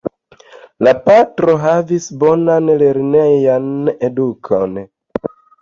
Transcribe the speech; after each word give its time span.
La 0.87 0.93
patro 1.09 1.57
havis 1.67 2.09
bonan 2.25 2.73
lernejan 2.83 3.69
edukon. 4.09 4.85